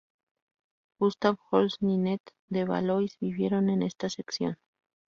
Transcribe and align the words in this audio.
Gustav 0.99 1.37
Holst 1.51 1.83
y 1.83 1.85
Ninette 1.85 2.33
de 2.49 2.63
Valois 2.65 3.19
vivieron 3.19 3.69
en 3.69 3.83
esta 3.83 4.09
sección. 4.09 4.57